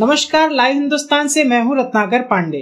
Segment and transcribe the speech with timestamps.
[0.00, 2.58] नमस्कार, लाइव हिंदुस्तान से मैं हूँ रत्नाकर पांडे।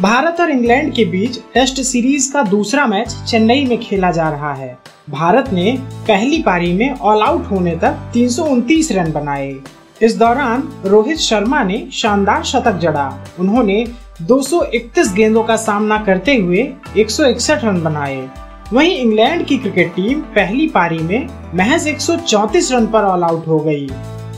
[0.00, 4.52] भारत और इंग्लैंड के बीच टेस्ट सीरीज़ का दूसरा मैच चेन्नई में खेला जा रहा
[4.54, 4.78] है।
[5.10, 5.76] भारत ने
[6.08, 9.56] पहली पारी में ऑल आउट होने तक तीन सौ उनतीस रन बनाए।
[10.02, 13.84] इस दौरान रोहित शर्मा ने शानदार शतक जड़ा। उन्होंने
[14.22, 18.28] 231 गेंदों का सामना करते हुए 161 रन बनाए।
[18.72, 23.58] वहीं इंग्लैंड की क्रिकेट टीम पहली पारी में महज 134 रन पर ऑल आउट हो
[23.58, 23.88] गई।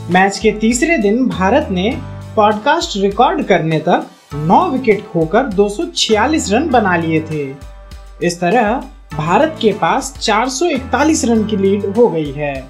[0.09, 1.97] मैच के तीसरे दिन भारत ने
[2.35, 7.55] पॉडकास्ट रिकॉर्ड करने तक 9 विकेट खोकर 246 रन बना लिए थे।
[8.23, 8.83] इस तरह
[9.13, 12.67] भारत के पास 441 रन की लीड हो गई है।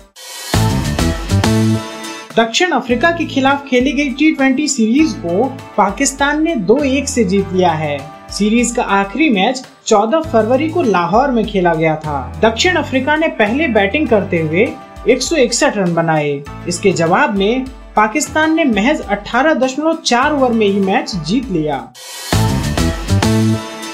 [2.38, 7.48] दक्षिण अफ्रीका के खिलाफ खेली गई टी सीरीज़ को पाकिस्तान ने दो एक से जीत
[7.54, 7.98] लिया है।
[8.30, 13.28] सीरीज़ का आखिरी मैच 14 फरवरी को लाहौर में खेला गया था। दक्षिण अफ्रीका ने
[13.28, 14.74] पहले बैटिंग करते हुए
[15.08, 21.50] 161 रन बनाए। इसके जवाब में पाकिस्तान ने महज 18.4 ओवर में ही मैच जीत
[21.50, 21.94] लिया।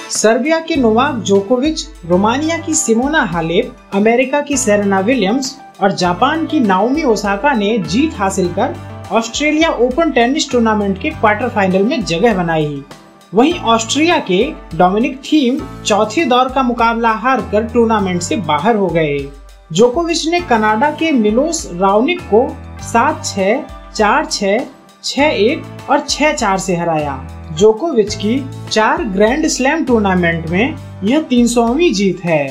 [0.09, 6.59] सर्बिया के नोवाक जोकोविच, रोमानिया की सिमोना हालेप, अमेरिका की सेरेना विलियम्स और जापान की
[6.59, 8.75] नाओमी ओसाका ने जीत हासिल कर
[9.11, 12.83] ऑस्ट्रेलिया ओपन टेनिस टूर्नामेंट के क्वार्टर फाइनल में जगह बनाई।
[13.33, 18.87] वहीं ऑस्ट्रिया के डोमिनिक थीम चौथे दौर का मुकाबला हार कर टूर्नामेंट से बाहर हो
[18.87, 19.17] गए।
[19.71, 22.47] जोकोविच ने कनाडा के मिलोस राउनिक को
[22.83, 24.65] सात छह, चार छह
[25.03, 27.15] छह एक और छह चार से हराया।
[27.53, 32.47] जोकोविच की चार ग्रैंड स्लैम टूर्नामेंट में यह तीन सौवीं जीत है।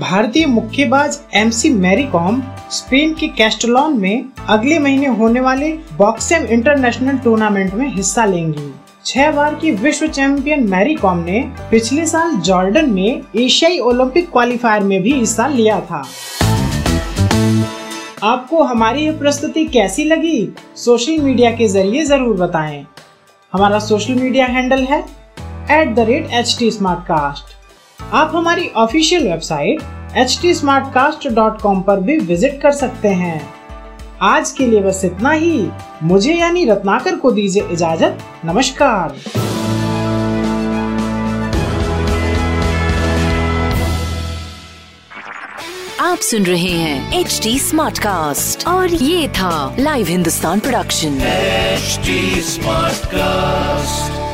[0.00, 7.18] भारतीय मुक्केबाज एमसी मैरी कॉम स्पेन के कैस्टलॉन में अगले महीने होने वाले बॉक्सेम इंटरनेशनल
[7.18, 8.72] टूर्नामेंट में हिस्सा लेंगी।
[9.08, 14.82] छह बार की विश्व चैंपियन मैरी कॉम ने पिछले साल जॉर्डन में एशियाई ओलंपिक क्वालिफायर
[14.82, 16.02] में भी हिस्सा लिया था।
[18.22, 22.84] आपको हमारी यह प्रस्तुति कैसी लगी, सोशल मीडिया के ज़रिए ज़रूर बताएँ।
[23.52, 25.00] हमारा सोशल मीडिया हैंडल है
[25.80, 26.70] at the rate H T
[28.12, 30.54] आप हमारी ऑफिशियल वेबसाइट एच टी
[31.82, 33.57] पर भी विज़िट कर सकते हैं।
[34.22, 35.68] आज के लिए बस इतना ही।
[36.02, 39.14] मुझे यानी रत्नाकर को दीजिए इजाज़त। नमस्कार।
[46.00, 52.96] आप सुन रहे हैं एच डी स्मार्ट कास्ट और ये था live Hindustan production smart
[52.96, 54.27] Smartcast.